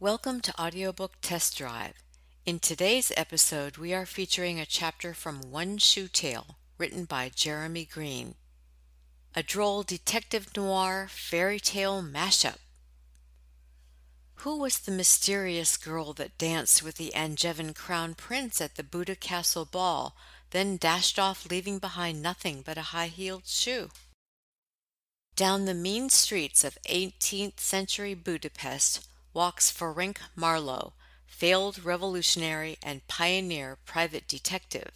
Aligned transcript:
Welcome 0.00 0.42
to 0.42 0.62
Audiobook 0.62 1.14
Test 1.22 1.58
Drive. 1.58 1.94
In 2.46 2.60
today's 2.60 3.10
episode, 3.16 3.78
we 3.78 3.92
are 3.92 4.06
featuring 4.06 4.60
a 4.60 4.64
chapter 4.64 5.12
from 5.12 5.50
One 5.50 5.76
Shoe 5.78 6.06
Tale, 6.06 6.54
written 6.78 7.04
by 7.04 7.32
Jeremy 7.34 7.84
Green. 7.84 8.36
A 9.34 9.42
droll 9.42 9.82
detective 9.82 10.56
noir 10.56 11.08
fairy 11.10 11.58
tale 11.58 12.00
mashup. 12.00 12.58
Who 14.36 14.58
was 14.58 14.78
the 14.78 14.92
mysterious 14.92 15.76
girl 15.76 16.12
that 16.12 16.38
danced 16.38 16.80
with 16.80 16.94
the 16.94 17.12
Angevin 17.12 17.74
crown 17.74 18.14
prince 18.14 18.60
at 18.60 18.76
the 18.76 18.84
Buda 18.84 19.16
Castle 19.16 19.64
ball, 19.64 20.14
then 20.50 20.76
dashed 20.76 21.18
off 21.18 21.50
leaving 21.50 21.80
behind 21.80 22.22
nothing 22.22 22.62
but 22.64 22.78
a 22.78 22.92
high 22.94 23.08
heeled 23.08 23.48
shoe? 23.48 23.90
Down 25.34 25.64
the 25.64 25.74
mean 25.74 26.08
streets 26.08 26.62
of 26.62 26.78
18th 26.84 27.58
century 27.58 28.14
Budapest 28.14 29.07
walks 29.38 29.70
Ferenc 29.70 30.16
Marlowe, 30.34 30.94
failed 31.24 31.84
revolutionary 31.84 32.76
and 32.82 33.06
pioneer 33.06 33.78
private 33.84 34.26
detective. 34.26 34.90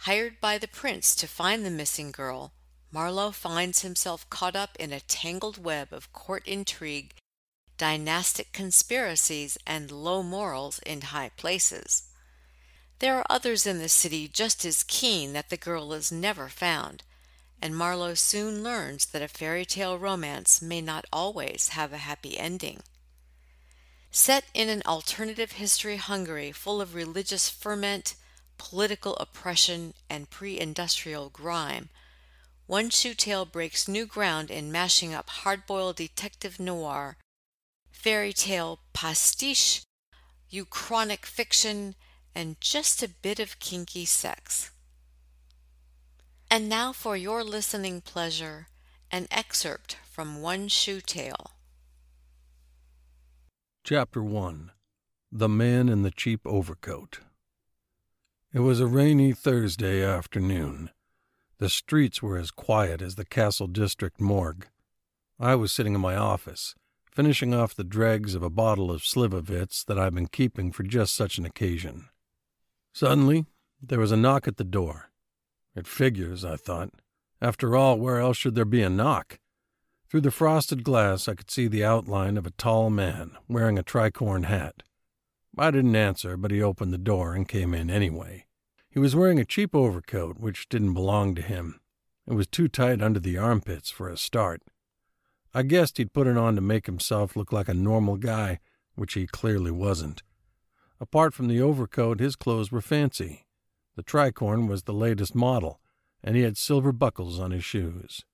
Hired 0.00 0.38
by 0.38 0.58
the 0.58 0.68
prince 0.68 1.16
to 1.16 1.26
find 1.26 1.64
the 1.64 1.70
missing 1.70 2.10
girl, 2.10 2.52
Marlowe 2.92 3.30
finds 3.30 3.80
himself 3.80 4.28
caught 4.28 4.54
up 4.54 4.76
in 4.78 4.92
a 4.92 5.00
tangled 5.00 5.56
web 5.56 5.94
of 5.94 6.12
court 6.12 6.46
intrigue, 6.46 7.14
dynastic 7.78 8.52
conspiracies, 8.52 9.56
and 9.66 9.90
low 9.90 10.22
morals 10.22 10.78
in 10.80 11.00
high 11.00 11.30
places. 11.38 12.02
There 12.98 13.16
are 13.16 13.26
others 13.30 13.66
in 13.66 13.78
the 13.78 13.88
city 13.88 14.28
just 14.28 14.62
as 14.66 14.82
keen 14.82 15.32
that 15.32 15.48
the 15.48 15.56
girl 15.56 15.94
is 15.94 16.12
never 16.12 16.50
found, 16.50 17.02
and 17.62 17.74
Marlowe 17.74 18.12
soon 18.12 18.62
learns 18.62 19.06
that 19.06 19.22
a 19.22 19.26
fairy 19.26 19.64
tale 19.64 19.98
romance 19.98 20.60
may 20.60 20.82
not 20.82 21.06
always 21.10 21.68
have 21.68 21.94
a 21.94 22.04
happy 22.08 22.38
ending. 22.38 22.82
Set 24.10 24.44
in 24.54 24.68
an 24.68 24.82
alternative 24.86 25.52
history 25.52 25.96
Hungary 25.96 26.50
full 26.50 26.80
of 26.80 26.94
religious 26.94 27.48
ferment, 27.48 28.14
political 28.56 29.16
oppression, 29.16 29.94
and 30.08 30.30
pre 30.30 30.58
industrial 30.58 31.28
grime, 31.28 31.90
One 32.66 32.90
Shoe 32.90 33.14
Tale 33.14 33.44
breaks 33.44 33.86
new 33.86 34.06
ground 34.06 34.50
in 34.50 34.72
mashing 34.72 35.14
up 35.14 35.28
hard 35.30 35.66
boiled 35.66 35.96
detective 35.96 36.58
noir, 36.58 37.16
fairy 37.90 38.32
tale 38.32 38.80
pastiche, 38.92 39.82
uchronic 40.52 41.26
fiction, 41.26 41.94
and 42.34 42.60
just 42.60 43.02
a 43.02 43.08
bit 43.08 43.38
of 43.38 43.58
kinky 43.58 44.04
sex. 44.04 44.70
And 46.50 46.68
now, 46.68 46.92
for 46.92 47.16
your 47.16 47.44
listening 47.44 48.00
pleasure, 48.00 48.68
an 49.10 49.28
excerpt 49.30 49.98
from 50.10 50.40
One 50.40 50.68
Shoe 50.68 51.00
Tale. 51.00 51.52
Chapter 53.88 54.22
1 54.22 54.70
The 55.32 55.48
Man 55.48 55.88
in 55.88 56.02
the 56.02 56.10
Cheap 56.10 56.42
Overcoat. 56.44 57.20
It 58.52 58.58
was 58.58 58.80
a 58.80 58.86
rainy 58.86 59.32
Thursday 59.32 60.04
afternoon. 60.04 60.90
The 61.56 61.70
streets 61.70 62.22
were 62.22 62.36
as 62.36 62.50
quiet 62.50 63.00
as 63.00 63.14
the 63.14 63.24
Castle 63.24 63.66
District 63.66 64.20
morgue. 64.20 64.66
I 65.40 65.54
was 65.54 65.72
sitting 65.72 65.94
in 65.94 66.02
my 66.02 66.16
office, 66.16 66.74
finishing 67.10 67.54
off 67.54 67.74
the 67.74 67.82
dregs 67.82 68.34
of 68.34 68.42
a 68.42 68.50
bottle 68.50 68.90
of 68.90 69.00
Slivovitz 69.00 69.86
that 69.86 69.98
I'd 69.98 70.14
been 70.14 70.28
keeping 70.28 70.70
for 70.70 70.82
just 70.82 71.14
such 71.14 71.38
an 71.38 71.46
occasion. 71.46 72.10
Suddenly, 72.92 73.46
there 73.80 74.00
was 74.00 74.12
a 74.12 74.18
knock 74.18 74.46
at 74.46 74.58
the 74.58 74.64
door. 74.64 75.08
It 75.74 75.86
figures, 75.86 76.44
I 76.44 76.56
thought. 76.56 76.90
After 77.40 77.74
all, 77.74 77.98
where 77.98 78.18
else 78.18 78.36
should 78.36 78.54
there 78.54 78.66
be 78.66 78.82
a 78.82 78.90
knock? 78.90 79.38
Through 80.10 80.22
the 80.22 80.30
frosted 80.30 80.84
glass, 80.84 81.28
I 81.28 81.34
could 81.34 81.50
see 81.50 81.68
the 81.68 81.84
outline 81.84 82.38
of 82.38 82.46
a 82.46 82.52
tall 82.52 82.88
man 82.88 83.36
wearing 83.46 83.78
a 83.78 83.82
tricorn 83.82 84.44
hat. 84.44 84.82
I 85.58 85.70
didn't 85.70 85.96
answer, 85.96 86.38
but 86.38 86.50
he 86.50 86.62
opened 86.62 86.94
the 86.94 86.98
door 86.98 87.34
and 87.34 87.46
came 87.46 87.74
in 87.74 87.90
anyway. 87.90 88.46
He 88.88 88.98
was 88.98 89.14
wearing 89.14 89.38
a 89.38 89.44
cheap 89.44 89.74
overcoat 89.74 90.38
which 90.38 90.68
didn't 90.70 90.94
belong 90.94 91.34
to 91.34 91.42
him. 91.42 91.80
It 92.26 92.34
was 92.34 92.46
too 92.46 92.68
tight 92.68 93.02
under 93.02 93.20
the 93.20 93.36
armpits 93.36 93.90
for 93.90 94.08
a 94.08 94.16
start. 94.16 94.62
I 95.52 95.62
guessed 95.62 95.98
he'd 95.98 96.14
put 96.14 96.26
it 96.26 96.38
on 96.38 96.54
to 96.54 96.60
make 96.62 96.86
himself 96.86 97.36
look 97.36 97.52
like 97.52 97.68
a 97.68 97.74
normal 97.74 98.16
guy, 98.16 98.60
which 98.94 99.14
he 99.14 99.26
clearly 99.26 99.70
wasn't. 99.70 100.22
Apart 101.00 101.34
from 101.34 101.48
the 101.48 101.60
overcoat, 101.60 102.18
his 102.18 102.34
clothes 102.34 102.72
were 102.72 102.80
fancy. 102.80 103.46
The 103.96 104.02
tricorn 104.02 104.68
was 104.68 104.84
the 104.84 104.94
latest 104.94 105.34
model, 105.34 105.80
and 106.22 106.34
he 106.34 106.42
had 106.42 106.56
silver 106.56 106.92
buckles 106.92 107.38
on 107.38 107.50
his 107.50 107.64
shoes. 107.64 108.24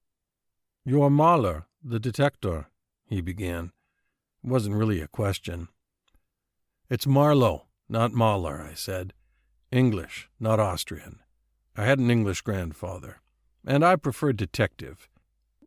You're 0.86 1.08
Mahler, 1.08 1.64
the 1.82 1.98
detector, 1.98 2.66
he 3.06 3.22
began. 3.22 3.72
It 4.44 4.50
wasn't 4.50 4.76
really 4.76 5.00
a 5.00 5.08
question. 5.08 5.68
It's 6.90 7.06
Marlowe, 7.06 7.64
not 7.88 8.12
Mahler, 8.12 8.60
I 8.60 8.74
said. 8.74 9.14
English, 9.72 10.28
not 10.38 10.60
Austrian. 10.60 11.20
I 11.74 11.86
had 11.86 11.98
an 11.98 12.10
English 12.10 12.42
grandfather, 12.42 13.22
and 13.66 13.82
I 13.82 13.96
prefer 13.96 14.34
detective. 14.34 15.08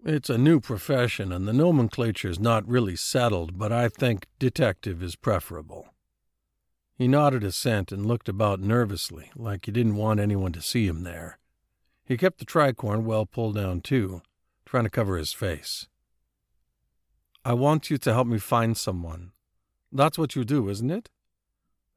It's 0.05 0.29
a 0.29 0.37
new 0.37 0.59
profession, 0.59 1.31
and 1.31 1.47
the 1.47 1.53
nomenclature's 1.53 2.39
not 2.39 2.67
really 2.67 2.95
settled, 2.95 3.57
but 3.57 3.71
I 3.71 3.89
think 3.89 4.27
detective 4.37 5.01
is 5.01 5.15
preferable. 5.15 5.87
He 6.95 7.07
nodded 7.07 7.43
assent 7.43 7.91
and 7.91 8.05
looked 8.05 8.29
about 8.29 8.59
nervously, 8.59 9.31
like 9.35 9.65
he 9.65 9.71
didn't 9.71 9.95
want 9.95 10.19
anyone 10.19 10.51
to 10.51 10.61
see 10.61 10.85
him 10.85 11.01
there. 11.01 11.39
He 12.05 12.17
kept 12.17 12.37
the 12.37 12.45
tricorn 12.45 13.03
well 13.03 13.25
pulled 13.25 13.55
down, 13.55 13.81
too, 13.81 14.21
trying 14.67 14.83
to 14.83 14.89
cover 14.89 15.17
his 15.17 15.33
face. 15.33 15.87
I 17.45 17.53
want 17.53 17.89
you 17.89 17.97
to 17.99 18.13
help 18.13 18.27
me 18.27 18.37
find 18.37 18.77
someone. 18.77 19.31
That's 19.91 20.17
what 20.17 20.35
you 20.35 20.43
do, 20.43 20.67
isn't 20.67 20.91
it? 20.91 21.09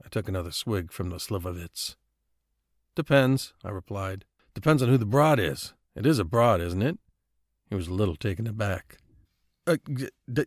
I 0.04 0.08
took 0.08 0.28
another 0.28 0.52
swig 0.52 0.92
from 0.92 1.10
the 1.10 1.16
Slivovitz. 1.16 1.96
Depends, 2.94 3.52
I 3.64 3.70
replied. 3.70 4.24
Depends 4.54 4.82
on 4.82 4.88
who 4.88 4.98
the 4.98 5.04
broad 5.04 5.40
is. 5.40 5.74
It 5.96 6.06
is 6.06 6.20
a 6.20 6.24
broad, 6.24 6.60
isn't 6.60 6.82
it? 6.82 6.98
He 7.68 7.74
was 7.74 7.88
a 7.88 7.94
little 7.94 8.16
taken 8.16 8.46
aback. 8.46 8.98
Uh, 9.66 9.76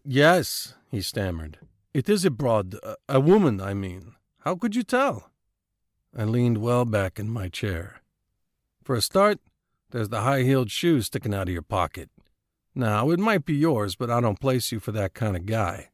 yes, 0.06 0.76
he 0.90 1.02
stammered. 1.02 1.60
It 1.94 2.08
is 2.08 2.24
a 2.24 2.32
broad, 2.32 2.76
uh, 2.82 2.96
a 3.10 3.20
woman, 3.20 3.60
I 3.60 3.74
mean. 3.74 4.16
How 4.40 4.56
could 4.56 4.76
you 4.76 4.84
tell? 4.84 5.30
I 6.18 6.24
leaned 6.24 6.60
well 6.60 6.86
back 6.86 7.20
in 7.20 7.30
my 7.30 7.50
chair. 7.50 8.02
For 8.84 8.96
a 8.96 9.02
start, 9.02 9.40
there's 9.94 10.10
the 10.10 10.22
high 10.22 10.42
heeled 10.42 10.72
shoe 10.72 11.02
sticking 11.02 11.36
out 11.36 11.48
of 11.48 11.54
your 11.54 11.62
pocket. 11.62 12.10
Now, 12.74 13.12
it 13.12 13.20
might 13.20 13.46
be 13.46 13.54
yours, 13.54 13.96
but 13.96 14.10
I 14.10 14.20
don't 14.22 14.40
place 14.40 14.72
you 14.72 14.80
for 14.80 14.92
that 14.92 15.14
kind 15.14 15.38
of 15.38 15.46
guy. 15.46 15.92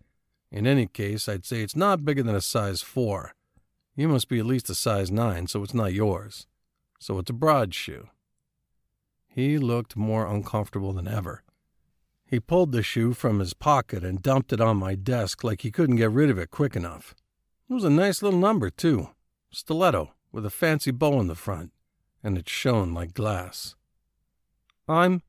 In 0.49 0.65
any 0.65 0.87
case, 0.87 1.27
I'd 1.27 1.45
say 1.45 1.61
it's 1.61 1.75
not 1.75 2.05
bigger 2.05 2.23
than 2.23 2.33
a 2.33 2.39
size 2.39 2.81
4. 2.81 3.33
You 3.97 4.07
must 4.07 4.29
be 4.29 4.39
at 4.39 4.45
least 4.45 4.69
a 4.69 4.75
size 4.75 5.11
9, 5.11 5.47
so 5.47 5.63
it's 5.63 5.73
not 5.73 5.91
yours. 5.91 6.47
So 6.97 7.19
it's 7.19 7.29
a 7.29 7.33
broad 7.33 7.73
shoe. 7.73 8.07
He 9.27 9.57
looked 9.57 9.97
more 9.97 10.25
uncomfortable 10.25 10.93
than 10.93 11.07
ever. 11.07 11.43
He 12.25 12.39
pulled 12.39 12.71
the 12.71 12.81
shoe 12.81 13.11
from 13.11 13.39
his 13.39 13.53
pocket 13.53 14.01
and 14.05 14.21
dumped 14.21 14.53
it 14.53 14.61
on 14.61 14.77
my 14.77 14.95
desk 14.95 15.43
like 15.43 15.61
he 15.61 15.71
couldn't 15.71 15.97
get 15.97 16.11
rid 16.11 16.29
of 16.29 16.39
it 16.39 16.51
quick 16.51 16.77
enough. 16.77 17.15
It 17.69 17.73
was 17.73 17.83
a 17.83 17.89
nice 17.89 18.23
little 18.23 18.39
number, 18.39 18.69
too. 18.69 19.09
Stiletto, 19.51 20.13
with 20.31 20.45
a 20.45 20.49
fancy 20.49 20.91
bow 20.91 21.19
in 21.19 21.27
the 21.27 21.35
front, 21.35 21.73
and 22.23 22.37
it 22.37 22.47
shone 22.47 22.93
like 22.93 23.13
glass. 23.13 23.75
I'm 24.89 25.21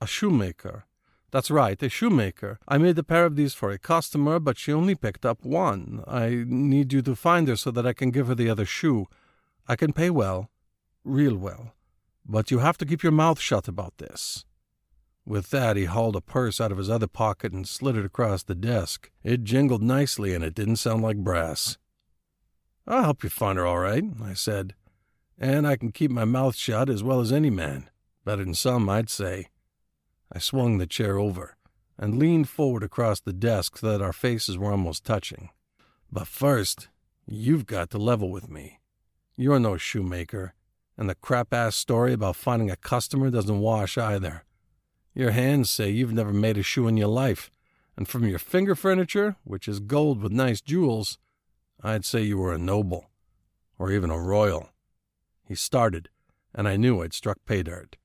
a 0.00 0.06
shoemaker. 0.06 0.84
That's 1.30 1.48
right, 1.48 1.80
a 1.80 1.88
shoemaker. 1.88 2.58
I 2.66 2.78
made 2.78 2.98
a 2.98 3.04
pair 3.04 3.24
of 3.24 3.36
these 3.36 3.54
for 3.54 3.70
a 3.70 3.78
customer, 3.78 4.40
but 4.40 4.58
she 4.58 4.72
only 4.72 4.96
picked 4.96 5.24
up 5.24 5.44
one. 5.44 6.02
I 6.08 6.44
need 6.44 6.92
you 6.92 7.02
to 7.02 7.14
find 7.14 7.46
her 7.46 7.54
so 7.54 7.70
that 7.70 7.86
I 7.86 7.92
can 7.92 8.10
give 8.10 8.26
her 8.26 8.34
the 8.34 8.50
other 8.50 8.64
shoe. 8.64 9.06
I 9.68 9.76
can 9.76 9.92
pay 9.92 10.10
well, 10.10 10.50
real 11.04 11.36
well, 11.36 11.72
but 12.24 12.50
you 12.50 12.58
have 12.58 12.78
to 12.78 12.84
keep 12.84 13.04
your 13.04 13.12
mouth 13.12 13.38
shut 13.38 13.68
about 13.68 13.98
this. 13.98 14.44
With 15.24 15.50
that, 15.50 15.76
he 15.76 15.84
hauled 15.84 16.16
a 16.16 16.20
purse 16.20 16.60
out 16.60 16.72
of 16.72 16.78
his 16.78 16.90
other 16.90 17.08
pocket 17.08 17.52
and 17.52 17.66
slid 17.66 17.96
it 17.96 18.04
across 18.04 18.42
the 18.42 18.54
desk. 18.56 19.10
It 19.22 19.44
jingled 19.44 19.82
nicely, 19.82 20.34
and 20.34 20.42
it 20.42 20.54
didn't 20.54 20.76
sound 20.76 21.02
like 21.02 21.18
brass. 21.18 21.78
I'll 22.88 23.04
help 23.04 23.22
you 23.22 23.30
find 23.30 23.56
her 23.56 23.66
all 23.66 23.78
right, 23.78 24.04
I 24.20 24.34
said, 24.34 24.74
and 25.38 25.66
I 25.66 25.76
can 25.76 25.92
keep 25.92 26.10
my 26.10 26.24
mouth 26.24 26.56
shut 26.56 26.88
as 26.88 27.04
well 27.04 27.20
as 27.20 27.32
any 27.32 27.50
man. 27.50 27.88
Better 28.26 28.44
than 28.44 28.54
some, 28.54 28.88
I'd 28.88 29.08
say. 29.08 29.50
I 30.32 30.40
swung 30.40 30.78
the 30.78 30.86
chair 30.88 31.16
over 31.16 31.56
and 31.96 32.18
leaned 32.18 32.48
forward 32.48 32.82
across 32.82 33.20
the 33.20 33.32
desk 33.32 33.78
so 33.78 33.86
that 33.86 34.02
our 34.02 34.12
faces 34.12 34.58
were 34.58 34.72
almost 34.72 35.04
touching. 35.04 35.50
But 36.10 36.26
first, 36.26 36.88
you've 37.24 37.66
got 37.66 37.88
to 37.90 37.98
level 37.98 38.28
with 38.28 38.50
me. 38.50 38.80
You're 39.36 39.60
no 39.60 39.76
shoemaker, 39.76 40.54
and 40.98 41.08
the 41.08 41.14
crap 41.14 41.54
ass 41.54 41.76
story 41.76 42.12
about 42.14 42.34
finding 42.34 42.68
a 42.68 42.74
customer 42.74 43.30
doesn't 43.30 43.60
wash 43.60 43.96
either. 43.96 44.42
Your 45.14 45.30
hands 45.30 45.70
say 45.70 45.90
you've 45.90 46.12
never 46.12 46.32
made 46.32 46.58
a 46.58 46.64
shoe 46.64 46.88
in 46.88 46.96
your 46.96 47.06
life, 47.06 47.48
and 47.96 48.08
from 48.08 48.26
your 48.26 48.40
finger 48.40 48.74
furniture, 48.74 49.36
which 49.44 49.68
is 49.68 49.78
gold 49.78 50.20
with 50.20 50.32
nice 50.32 50.60
jewels, 50.60 51.16
I'd 51.80 52.04
say 52.04 52.22
you 52.22 52.38
were 52.38 52.52
a 52.52 52.58
noble, 52.58 53.08
or 53.78 53.92
even 53.92 54.10
a 54.10 54.18
royal. 54.18 54.70
He 55.44 55.54
started, 55.54 56.08
and 56.52 56.66
I 56.66 56.76
knew 56.76 57.04
I'd 57.04 57.14
struck 57.14 57.38
pay 57.46 57.62
dirt. 57.62 57.96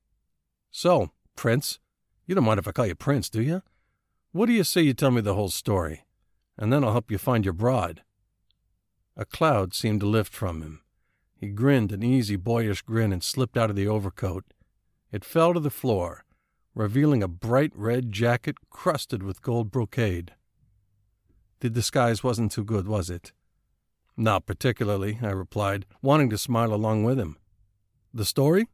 So, 0.72 1.12
Prince, 1.36 1.78
you 2.26 2.34
don't 2.34 2.44
mind 2.44 2.58
if 2.58 2.66
I 2.66 2.72
call 2.72 2.86
you 2.86 2.96
Prince, 2.96 3.30
do 3.30 3.40
you? 3.40 3.62
What 4.32 4.46
do 4.46 4.52
you 4.52 4.64
say 4.64 4.80
you 4.82 4.94
tell 4.94 5.12
me 5.12 5.20
the 5.20 5.34
whole 5.34 5.50
story? 5.50 6.04
and 6.58 6.72
then 6.72 6.84
I'll 6.84 6.92
help 6.92 7.10
you 7.10 7.18
find 7.18 7.44
your 7.44 7.54
bride. 7.54 8.02
A 9.16 9.24
cloud 9.24 9.74
seemed 9.74 10.00
to 10.00 10.06
lift 10.06 10.32
from 10.32 10.62
him. 10.62 10.82
He 11.36 11.48
grinned 11.48 11.92
an 11.92 12.02
easy, 12.02 12.36
boyish 12.36 12.82
grin 12.82 13.12
and 13.12 13.22
slipped 13.22 13.56
out 13.56 13.70
of 13.70 13.76
the 13.76 13.88
overcoat. 13.88 14.44
It 15.10 15.24
fell 15.24 15.54
to 15.54 15.60
the 15.60 15.70
floor, 15.70 16.24
revealing 16.74 17.22
a 17.22 17.28
bright 17.28 17.72
red 17.74 18.12
jacket 18.12 18.56
crusted 18.70 19.22
with 19.22 19.42
gold 19.42 19.70
brocade. 19.70 20.34
The 21.60 21.70
disguise 21.70 22.22
wasn't 22.22 22.52
too 22.52 22.64
good, 22.64 22.86
was 22.86 23.10
it? 23.10 23.32
Not 24.16 24.46
particularly, 24.46 25.18
I 25.22 25.30
replied, 25.30 25.86
wanting 26.00 26.30
to 26.30 26.38
smile 26.38 26.72
along 26.72 27.04
with 27.04 27.18
him. 27.18 27.36
The 28.14 28.24
story? 28.24 28.68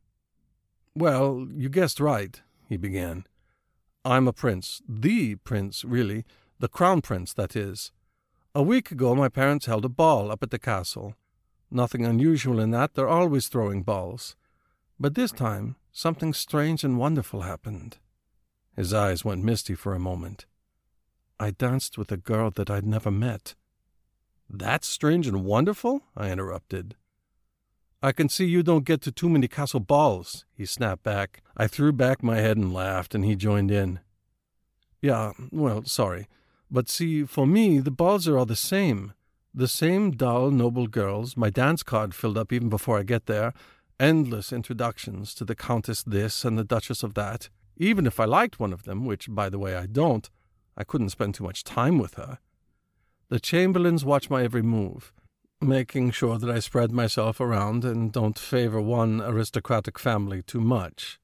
Well, 0.95 1.47
you 1.55 1.69
guessed 1.69 2.01
right, 2.01 2.41
he 2.69 2.77
began. 2.77 3.25
I'm 4.05 4.27
a 4.27 4.33
prince, 4.33 4.83
the 4.89 5.37
prince, 5.37 5.85
really, 5.85 6.25
the 6.59 6.69
crown 6.69 7.03
prince, 7.03 7.33
that 7.35 7.55
is. 7.55 7.93
A 8.55 8.63
week 8.63 8.91
ago, 8.91 9.15
my 9.15 9.29
parents 9.29 9.67
held 9.67 9.85
a 9.85 9.89
ball 9.89 10.31
up 10.31 10.43
at 10.43 10.51
the 10.51 10.59
castle. 10.59 11.15
Nothing 11.71 12.05
unusual 12.05 12.59
in 12.59 12.71
that, 12.71 12.95
they're 12.95 13.09
always 13.09 13.49
throwing 13.49 13.83
balls. 13.83 14.35
But 14.99 15.15
this 15.15 15.31
time, 15.31 15.77
something 15.93 16.33
strange 16.33 16.83
and 16.83 16.99
wonderful 16.99 17.43
happened. 17.43 17.99
His 18.75 18.95
eyes 18.95 19.25
went 19.25 19.45
misty 19.45 19.75
for 19.75 19.95
a 19.95 20.01
moment. 20.01 20.47
I 21.39 21.51
danced 21.51 21.99
with 21.99 22.11
a 22.11 22.17
girl 22.17 22.51
that 22.53 22.71
I'd 22.71 22.87
never 22.87 23.11
met. 23.11 23.55
That's 24.51 24.89
strange 24.89 25.27
and 25.27 25.45
wonderful? 25.45 26.03
I 26.17 26.31
interrupted. 26.31 26.97
I 28.01 28.13
can 28.13 28.29
see 28.29 28.45
you 28.45 28.63
don't 28.63 28.85
get 28.85 29.01
to 29.03 29.13
too 29.13 29.29
many 29.29 29.49
castle 29.49 29.81
balls, 29.81 30.45
he 30.55 30.65
snapped 30.65 31.03
back. 31.03 31.43
I 31.57 31.67
threw 31.67 31.93
back 31.93 32.23
my 32.23 32.37
head 32.37 32.57
and 32.57 32.73
laughed, 32.73 33.13
and 33.13 33.25
he 33.25 33.35
joined 33.35 33.73
in. 33.73 33.99
Yeah, 35.03 35.33
well, 35.51 35.85
sorry. 35.85 36.29
But 36.71 36.89
see, 36.89 37.25
for 37.25 37.47
me, 37.47 37.81
the 37.81 37.91
balls 37.91 38.29
are 38.29 38.39
all 38.39 38.47
the 38.47 38.55
same. 38.55 39.15
The 39.53 39.67
same 39.67 40.13
dull, 40.13 40.53
noble 40.53 40.87
girls, 40.87 41.37
my 41.37 41.51
dance 41.51 41.83
card 41.83 42.15
filled 42.15 42.39
up 42.39 42.53
even 42.53 42.69
before 42.69 42.99
I 42.99 43.03
get 43.03 43.27
there, 43.27 43.53
endless 43.99 44.53
introductions 44.53 45.35
to 45.35 45.45
the 45.45 45.57
Countess 45.57 46.05
this 46.05 46.45
and 46.45 46.57
the 46.57 46.65
Duchess 46.65 47.03
of 47.03 47.15
that. 47.15 47.49
Even 47.77 48.07
if 48.07 48.21
I 48.21 48.27
liked 48.27 48.61
one 48.61 48.73
of 48.73 48.85
them, 48.85 49.07
which, 49.07 49.27
by 49.29 49.49
the 49.49 49.59
way, 49.59 49.75
I 49.75 49.87
don't, 49.87 50.31
I 50.77 50.85
couldn't 50.85 51.09
spend 51.11 51.35
too 51.35 51.45
much 51.45 51.65
time 51.65 51.99
with 51.99 52.15
her. 52.15 52.39
The 53.29 53.41
chamberlains 53.41 54.05
watch 54.05 54.31
my 54.31 54.45
every 54.45 54.63
move, 54.63 55.13
making 55.61 56.13
sure 56.13 56.39
that 56.39 56.51
I 56.51 56.61
spread 56.61 56.93
myself 56.93 57.41
around 57.41 57.85
and 57.85 58.13
don't 58.13 58.39
favor 58.39 58.81
one 58.81 59.21
aristocratic 59.21 59.99
family 59.99 60.43
too 60.43 60.61
much. 60.61 61.19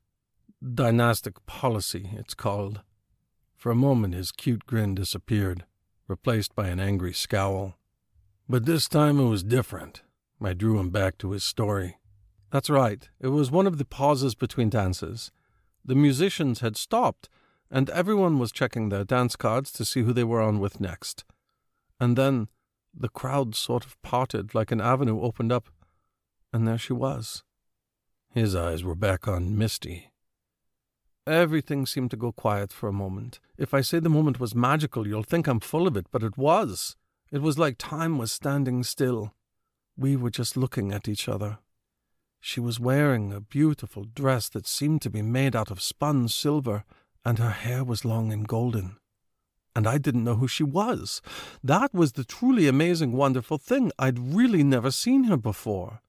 Dynastic 0.62 1.44
policy, 1.46 2.10
it's 2.14 2.34
called. 2.34 2.82
For 3.56 3.70
a 3.70 3.76
moment 3.76 4.14
his 4.14 4.32
cute 4.32 4.66
grin 4.66 4.94
disappeared, 4.94 5.64
replaced 6.08 6.54
by 6.54 6.68
an 6.68 6.80
angry 6.80 7.12
scowl. 7.12 7.76
But 8.48 8.66
this 8.66 8.88
time 8.88 9.20
it 9.20 9.28
was 9.28 9.42
different. 9.42 10.02
I 10.42 10.52
drew 10.52 10.78
him 10.78 10.90
back 10.90 11.16
to 11.18 11.30
his 11.30 11.44
story. 11.44 11.96
That's 12.50 12.68
right, 12.68 13.08
it 13.20 13.28
was 13.28 13.50
one 13.50 13.66
of 13.66 13.78
the 13.78 13.84
pauses 13.84 14.34
between 14.34 14.68
dances. 14.68 15.32
The 15.84 15.94
musicians 15.94 16.60
had 16.60 16.76
stopped, 16.76 17.28
and 17.70 17.88
everyone 17.90 18.38
was 18.38 18.52
checking 18.52 18.88
their 18.88 19.04
dance 19.04 19.36
cards 19.36 19.72
to 19.72 19.84
see 19.84 20.02
who 20.02 20.12
they 20.12 20.24
were 20.24 20.42
on 20.42 20.58
with 20.60 20.80
next. 20.80 21.24
And 21.98 22.16
then 22.16 22.48
the 22.96 23.08
crowd 23.08 23.54
sort 23.54 23.84
of 23.84 24.00
parted 24.02 24.54
like 24.54 24.70
an 24.70 24.80
avenue 24.80 25.20
opened 25.20 25.52
up, 25.52 25.68
and 26.52 26.66
there 26.66 26.78
she 26.78 26.92
was. 26.92 27.42
His 28.30 28.54
eyes 28.54 28.84
were 28.84 28.94
back 28.94 29.26
on 29.28 29.56
Misty. 29.56 30.10
Everything 31.26 31.86
seemed 31.86 32.10
to 32.10 32.16
go 32.16 32.32
quiet 32.32 32.72
for 32.72 32.88
a 32.88 32.92
moment. 32.92 33.40
If 33.56 33.72
I 33.72 33.80
say 33.80 33.98
the 33.98 34.10
moment 34.10 34.38
was 34.38 34.54
magical, 34.54 35.06
you'll 35.06 35.22
think 35.22 35.46
I'm 35.46 35.60
full 35.60 35.86
of 35.86 35.96
it, 35.96 36.06
but 36.10 36.22
it 36.22 36.36
was. 36.36 36.96
It 37.32 37.40
was 37.40 37.58
like 37.58 37.76
time 37.78 38.18
was 38.18 38.30
standing 38.30 38.84
still. 38.84 39.34
We 39.96 40.16
were 40.16 40.30
just 40.30 40.56
looking 40.56 40.92
at 40.92 41.08
each 41.08 41.28
other. 41.28 41.58
She 42.40 42.60
was 42.60 42.78
wearing 42.78 43.32
a 43.32 43.40
beautiful 43.40 44.04
dress 44.04 44.48
that 44.50 44.66
seemed 44.66 45.00
to 45.02 45.10
be 45.10 45.22
made 45.22 45.56
out 45.56 45.70
of 45.70 45.80
spun 45.80 46.28
silver, 46.28 46.84
and 47.24 47.38
her 47.38 47.50
hair 47.50 47.82
was 47.82 48.04
long 48.04 48.32
and 48.32 48.46
golden 48.46 48.98
and 49.74 49.86
I 49.86 49.98
didn't 49.98 50.24
know 50.24 50.36
who 50.36 50.48
she 50.48 50.62
was. 50.62 51.20
That 51.62 51.92
was 51.92 52.12
the 52.12 52.24
truly 52.24 52.68
amazing, 52.68 53.12
wonderful 53.12 53.58
thing. 53.58 53.90
I'd 53.98 54.18
really 54.18 54.62
never 54.62 54.90
seen 54.90 55.24
her 55.24 55.36
before. 55.36 56.00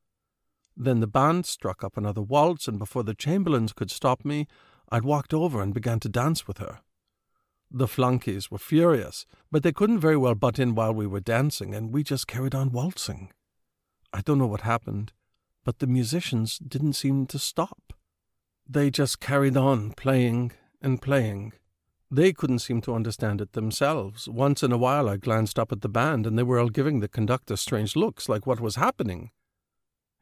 Then 0.77 0.99
the 0.99 1.07
band 1.07 1.45
struck 1.45 1.83
up 1.83 1.97
another 1.97 2.21
waltz, 2.21 2.67
and 2.67 2.77
before 2.77 3.03
the 3.03 3.15
chamberlains 3.15 3.73
could 3.73 3.89
stop 3.89 4.25
me, 4.25 4.47
I'd 4.89 5.03
walked 5.03 5.33
over 5.33 5.61
and 5.61 5.73
began 5.73 5.99
to 6.01 6.09
dance 6.09 6.47
with 6.47 6.57
her. 6.57 6.79
The 7.71 7.87
flunkies 7.87 8.51
were 8.51 8.59
furious, 8.59 9.25
but 9.51 9.63
they 9.63 9.71
couldn't 9.71 9.99
very 9.99 10.17
well 10.17 10.35
butt 10.35 10.59
in 10.59 10.75
while 10.75 10.93
we 10.93 11.07
were 11.07 11.19
dancing, 11.19 11.73
and 11.73 11.91
we 11.91 12.03
just 12.03 12.27
carried 12.27 12.53
on 12.53 12.71
waltzing. 12.71 13.31
I 14.13 14.21
don't 14.21 14.37
know 14.37 14.47
what 14.47 14.61
happened, 14.61 15.11
but 15.63 15.79
the 15.79 15.87
musicians 15.87 16.59
didn't 16.59 16.93
seem 16.93 17.25
to 17.27 17.39
stop. 17.39 17.93
They 18.67 18.89
just 18.89 19.19
carried 19.19 19.57
on 19.57 19.91
playing 19.91 20.51
and 20.81 21.01
playing. 21.01 21.53
They 22.11 22.33
couldn't 22.33 22.59
seem 22.59 22.81
to 22.81 22.93
understand 22.93 23.41
it 23.41 23.53
themselves. 23.53 24.27
Once 24.27 24.61
in 24.61 24.71
a 24.71 24.77
while 24.77 25.09
I 25.09 25.17
glanced 25.17 25.57
up 25.57 25.71
at 25.71 25.81
the 25.81 25.89
band, 25.89 26.27
and 26.27 26.37
they 26.37 26.43
were 26.43 26.59
all 26.59 26.69
giving 26.69 26.99
the 26.99 27.07
conductor 27.07 27.55
strange 27.55 27.95
looks, 27.95 28.29
like 28.29 28.45
what 28.45 28.59
was 28.59 28.75
happening. 28.75 29.31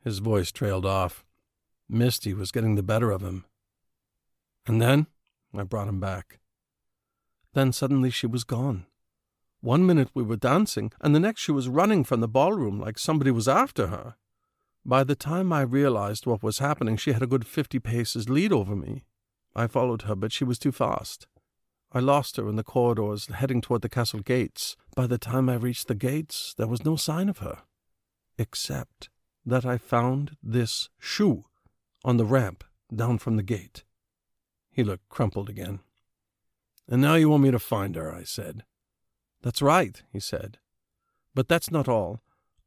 His 0.04 0.20
voice 0.20 0.52
trailed 0.52 0.86
off. 0.86 1.26
Misty 1.90 2.34
was 2.34 2.52
getting 2.52 2.76
the 2.76 2.84
better 2.84 3.12
of 3.12 3.22
him. 3.22 3.46
And 4.66 4.82
then 4.82 5.08
I 5.56 5.64
brought 5.64 5.90
him 5.90 6.00
back. 6.00 6.40
Then 7.54 7.72
suddenly 7.72 8.10
she 8.10 8.28
was 8.28 8.44
gone. 8.44 8.86
One 9.62 9.86
minute 9.86 10.10
we 10.14 10.24
were 10.24 10.38
dancing, 10.38 10.92
and 11.00 11.14
the 11.14 11.20
next 11.20 11.42
she 11.42 11.52
was 11.52 11.70
running 11.70 12.04
from 12.04 12.20
the 12.20 12.28
ballroom 12.28 12.80
like 12.80 12.98
somebody 12.98 13.32
was 13.32 13.48
after 13.48 13.88
her. 13.88 14.16
By 14.86 15.04
the 15.04 15.16
time 15.16 15.54
I 15.54 15.62
realized 15.62 16.26
what 16.26 16.44
was 16.44 16.60
happening, 16.60 16.98
she 16.98 17.14
had 17.14 17.24
a 17.24 17.28
good 17.28 17.46
fifty 17.46 17.80
paces 17.80 18.30
lead 18.30 18.52
over 18.52 18.76
me. 18.76 19.04
I 19.56 19.68
followed 19.68 20.04
her, 20.04 20.16
but 20.16 20.34
she 20.34 20.44
was 20.44 20.60
too 20.60 20.72
fast. 20.72 21.28
I 21.94 22.00
lost 22.00 22.38
her 22.38 22.50
in 22.50 22.56
the 22.56 22.64
corridors 22.64 23.28
heading 23.28 23.62
toward 23.62 23.84
the 23.84 23.90
castle 23.90 24.22
gates. 24.22 24.76
By 24.96 25.06
the 25.06 25.20
time 25.20 25.48
I 25.48 25.56
reached 25.56 25.88
the 25.88 25.96
gates, 25.96 26.56
there 26.58 26.68
was 26.68 26.84
no 26.84 26.96
sign 26.96 27.30
of 27.30 27.38
her, 27.38 27.60
except 28.38 29.10
that 29.46 29.66
I 29.66 29.78
found 29.78 30.36
this 30.42 30.90
shoe 31.00 31.46
on 32.04 32.18
the 32.18 32.26
ramp 32.26 32.64
down 32.94 33.20
from 33.20 33.36
the 33.36 33.44
gate. 33.44 33.84
He 34.72 34.84
looked 34.84 35.08
crumpled 35.10 35.50
again. 35.50 35.82
And 36.88 37.02
now 37.02 37.16
you 37.16 37.30
want 37.30 37.44
me 37.44 37.52
to 37.52 37.60
find 37.60 37.96
her, 37.96 38.14
I 38.14 38.24
said. 38.24 38.64
That's 39.44 39.62
right, 39.62 40.02
he 40.12 40.20
said. 40.20 40.58
But 41.36 41.48
that's 41.48 41.70
not 41.70 41.88
all. 41.88 42.22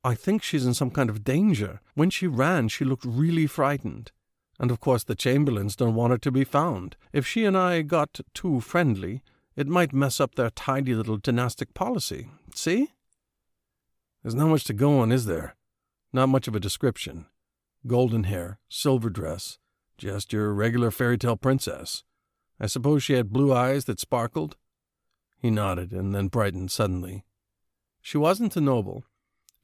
I 0.04 0.14
think 0.14 0.42
she's 0.42 0.64
in 0.64 0.74
some 0.74 0.90
kind 0.90 1.10
of 1.10 1.24
danger. 1.24 1.80
When 1.94 2.10
she 2.10 2.28
ran, 2.28 2.68
she 2.68 2.84
looked 2.84 3.04
really 3.04 3.48
frightened. 3.48 4.12
And 4.58 4.70
of 4.70 4.80
course 4.80 5.04
the 5.04 5.14
Chamberlains 5.14 5.76
don't 5.76 5.94
want 5.94 6.12
her 6.12 6.18
to 6.18 6.30
be 6.30 6.44
found. 6.44 6.96
If 7.12 7.26
she 7.26 7.44
and 7.44 7.56
I 7.56 7.82
got 7.82 8.20
too 8.34 8.60
friendly, 8.60 9.22
it 9.54 9.66
might 9.66 9.92
mess 9.92 10.20
up 10.20 10.34
their 10.34 10.50
tidy 10.50 10.94
little 10.94 11.16
dynastic 11.16 11.74
policy. 11.74 12.30
See? 12.54 12.92
There's 14.22 14.34
not 14.34 14.48
much 14.48 14.64
to 14.64 14.72
go 14.74 14.98
on, 15.00 15.12
is 15.12 15.26
there? 15.26 15.56
Not 16.12 16.28
much 16.28 16.48
of 16.48 16.54
a 16.54 16.60
description. 16.60 17.26
Golden 17.86 18.24
hair, 18.24 18.58
silver 18.68 19.10
dress, 19.10 19.58
just 19.98 20.32
your 20.32 20.52
regular 20.52 20.90
fairy 20.90 21.18
tale 21.18 21.36
princess. 21.36 22.02
I 22.58 22.66
suppose 22.66 23.02
she 23.02 23.12
had 23.12 23.32
blue 23.32 23.52
eyes 23.52 23.84
that 23.84 24.00
sparkled? 24.00 24.56
He 25.38 25.50
nodded 25.50 25.92
and 25.92 26.14
then 26.14 26.28
brightened 26.28 26.70
suddenly. 26.70 27.24
She 28.00 28.18
wasn't 28.18 28.56
a 28.56 28.60
noble, 28.60 29.04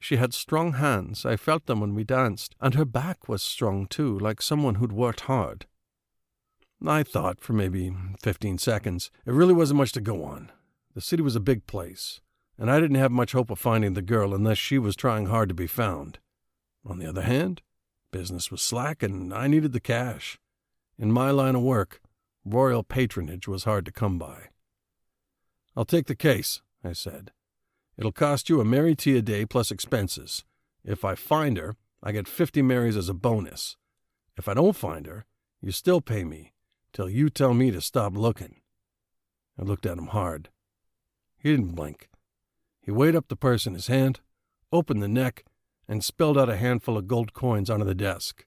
she 0.03 0.17
had 0.17 0.33
strong 0.33 0.73
hands, 0.73 1.25
I 1.25 1.37
felt 1.37 1.65
them 1.65 1.79
when 1.79 1.95
we 1.95 2.03
danced, 2.03 2.55
and 2.59 2.75
her 2.75 2.83
back 2.83 3.29
was 3.29 3.41
strong 3.41 3.87
too, 3.87 4.19
like 4.19 4.41
someone 4.41 4.75
who'd 4.75 4.91
worked 4.91 5.21
hard. 5.21 5.65
I 6.85 7.03
thought 7.03 7.39
for 7.39 7.53
maybe 7.53 7.95
fifteen 8.21 8.57
seconds. 8.57 9.09
It 9.25 9.31
really 9.31 9.53
wasn't 9.53 9.77
much 9.77 9.93
to 9.93 10.01
go 10.01 10.25
on. 10.25 10.51
The 10.93 10.99
city 10.99 11.23
was 11.23 11.37
a 11.37 11.39
big 11.39 11.65
place, 11.67 12.19
and 12.57 12.69
I 12.69 12.81
didn't 12.81 12.97
have 12.97 13.13
much 13.13 13.31
hope 13.31 13.49
of 13.49 13.59
finding 13.59 13.93
the 13.93 14.01
girl 14.01 14.33
unless 14.35 14.57
she 14.57 14.77
was 14.77 14.97
trying 14.97 15.27
hard 15.27 15.47
to 15.47 15.55
be 15.55 15.67
found. 15.67 16.19
On 16.85 16.99
the 16.99 17.07
other 17.07 17.21
hand, 17.21 17.61
business 18.11 18.51
was 18.51 18.61
slack, 18.61 19.01
and 19.01 19.33
I 19.33 19.47
needed 19.47 19.71
the 19.71 19.79
cash. 19.79 20.37
In 20.99 21.13
my 21.13 21.31
line 21.31 21.55
of 21.55 21.61
work, 21.61 22.01
royal 22.43 22.83
patronage 22.83 23.47
was 23.47 23.63
hard 23.63 23.85
to 23.85 23.91
come 23.93 24.19
by. 24.19 24.49
I'll 25.77 25.85
take 25.85 26.07
the 26.07 26.15
case, 26.15 26.61
I 26.83 26.91
said. 26.91 27.31
It'll 27.97 28.11
cost 28.11 28.49
you 28.49 28.59
a 28.59 28.65
Mary 28.65 28.95
tea 28.95 29.17
a 29.17 29.21
day 29.21 29.45
plus 29.45 29.71
expenses. 29.71 30.43
If 30.83 31.05
I 31.05 31.15
find 31.15 31.57
her, 31.57 31.75
I 32.01 32.11
get 32.11 32.27
50 32.27 32.61
Marys 32.61 32.97
as 32.97 33.07
a 33.09 33.13
bonus. 33.13 33.77
If 34.35 34.47
I 34.47 34.53
don't 34.53 34.75
find 34.75 35.05
her, 35.05 35.25
you 35.61 35.71
still 35.71 36.01
pay 36.01 36.23
me 36.23 36.53
till 36.91 37.09
you 37.09 37.29
tell 37.29 37.53
me 37.53 37.71
to 37.71 37.81
stop 37.81 38.17
looking. 38.17 38.61
I 39.59 39.63
looked 39.63 39.85
at 39.85 39.97
him 39.97 40.07
hard. 40.07 40.49
He 41.37 41.51
didn't 41.51 41.75
blink. 41.75 42.09
He 42.81 42.91
weighed 42.91 43.15
up 43.15 43.27
the 43.27 43.35
purse 43.35 43.65
in 43.65 43.73
his 43.73 43.87
hand, 43.87 44.19
opened 44.71 45.01
the 45.01 45.07
neck, 45.07 45.45
and 45.87 46.03
spilled 46.03 46.37
out 46.37 46.49
a 46.49 46.57
handful 46.57 46.97
of 46.97 47.07
gold 47.07 47.33
coins 47.33 47.69
onto 47.69 47.85
the 47.85 47.95
desk. 47.95 48.45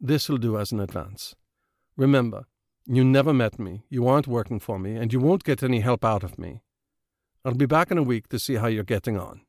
This'll 0.00 0.38
do 0.38 0.56
as 0.58 0.72
an 0.72 0.80
advance. 0.80 1.34
Remember, 1.96 2.46
you 2.86 3.04
never 3.04 3.34
met 3.34 3.58
me, 3.58 3.84
you 3.90 4.06
aren't 4.06 4.26
working 4.26 4.58
for 4.58 4.78
me, 4.78 4.96
and 4.96 5.12
you 5.12 5.20
won't 5.20 5.44
get 5.44 5.62
any 5.62 5.80
help 5.80 6.04
out 6.04 6.24
of 6.24 6.38
me. 6.38 6.62
I'll 7.44 7.54
be 7.54 7.66
back 7.66 7.90
in 7.90 7.98
a 7.98 8.02
week 8.02 8.28
to 8.28 8.38
see 8.38 8.56
how 8.56 8.66
you're 8.66 8.84
getting 8.84 9.18
on. 9.18 9.42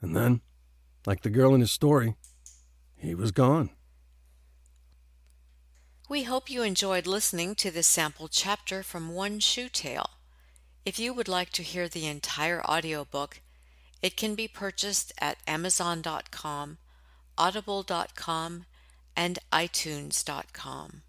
And 0.00 0.16
then, 0.16 0.40
like 1.06 1.22
the 1.22 1.30
girl 1.30 1.54
in 1.54 1.60
his 1.60 1.70
story, 1.70 2.16
he 2.96 3.14
was 3.14 3.30
gone. 3.30 3.70
We 6.08 6.22
hope 6.22 6.48
you 6.48 6.62
enjoyed 6.62 7.06
listening 7.06 7.54
to 7.56 7.70
this 7.70 7.86
sample 7.86 8.28
chapter 8.28 8.82
from 8.82 9.14
One 9.14 9.40
Shoe 9.40 9.68
Tale. 9.68 10.10
If 10.86 10.98
you 10.98 11.12
would 11.12 11.28
like 11.28 11.50
to 11.50 11.62
hear 11.62 11.86
the 11.86 12.06
entire 12.06 12.64
audiobook, 12.64 13.42
it 14.00 14.16
can 14.16 14.34
be 14.34 14.48
purchased 14.48 15.12
at 15.20 15.36
Amazon.com, 15.46 16.78
Audible.com, 17.36 18.64
and 19.14 19.38
iTunes.com. 19.52 21.02